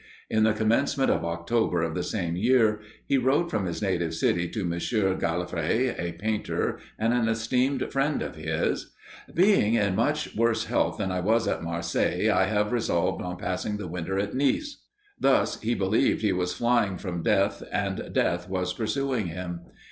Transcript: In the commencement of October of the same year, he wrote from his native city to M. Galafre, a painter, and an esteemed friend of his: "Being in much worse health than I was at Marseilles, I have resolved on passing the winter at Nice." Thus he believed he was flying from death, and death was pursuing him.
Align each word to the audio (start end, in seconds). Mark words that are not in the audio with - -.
In 0.31 0.45
the 0.45 0.53
commencement 0.53 1.11
of 1.11 1.23
October 1.23 1.83
of 1.83 1.93
the 1.93 2.01
same 2.01 2.35
year, 2.35 2.79
he 3.05 3.19
wrote 3.19 3.51
from 3.51 3.67
his 3.67 3.83
native 3.83 4.15
city 4.15 4.49
to 4.49 4.61
M. 4.61 4.71
Galafre, 4.71 5.93
a 5.95 6.13
painter, 6.13 6.79
and 6.97 7.13
an 7.13 7.27
esteemed 7.27 7.85
friend 7.91 8.23
of 8.23 8.35
his: 8.35 8.93
"Being 9.31 9.75
in 9.75 9.93
much 9.95 10.35
worse 10.35 10.65
health 10.65 10.97
than 10.97 11.11
I 11.11 11.19
was 11.19 11.47
at 11.47 11.61
Marseilles, 11.61 12.31
I 12.31 12.45
have 12.45 12.71
resolved 12.71 13.21
on 13.21 13.37
passing 13.37 13.77
the 13.77 13.87
winter 13.87 14.17
at 14.17 14.33
Nice." 14.33 14.77
Thus 15.19 15.61
he 15.61 15.75
believed 15.75 16.23
he 16.23 16.33
was 16.33 16.51
flying 16.55 16.97
from 16.97 17.21
death, 17.21 17.61
and 17.71 18.09
death 18.11 18.49
was 18.49 18.73
pursuing 18.73 19.27
him. 19.27 19.59